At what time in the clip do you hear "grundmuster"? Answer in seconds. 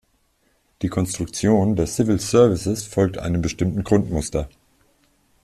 3.83-4.49